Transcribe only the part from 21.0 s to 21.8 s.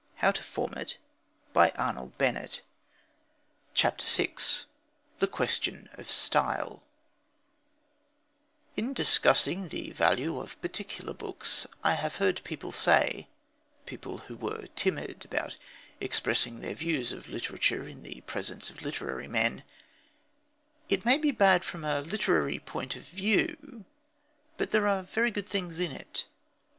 may be bad